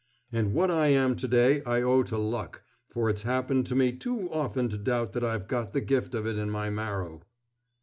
And 0.31 0.53
what 0.55 0.71
I 0.71 0.87
am 0.87 1.15
to 1.17 1.27
day 1.27 1.61
I 1.63 1.83
owe 1.83 2.01
to 2.01 2.17
luck, 2.17 2.63
for 2.89 3.07
it's 3.07 3.21
happened 3.21 3.67
to 3.67 3.75
me 3.75 3.91
too 3.91 4.31
often 4.31 4.67
to 4.69 4.77
doubt 4.79 5.13
that 5.13 5.23
I've 5.23 5.47
got 5.47 5.73
the 5.73 5.81
gift 5.81 6.15
of 6.15 6.25
it 6.25 6.39
in 6.39 6.49
my 6.49 6.71
marrow." 6.71 7.21